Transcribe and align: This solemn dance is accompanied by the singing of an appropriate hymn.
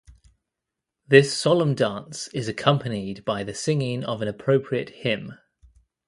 This 1.07 1.31
solemn 1.37 1.75
dance 1.75 2.27
is 2.29 2.47
accompanied 2.47 3.23
by 3.23 3.43
the 3.43 3.53
singing 3.53 4.03
of 4.03 4.23
an 4.23 4.27
appropriate 4.27 4.89
hymn. 4.89 5.35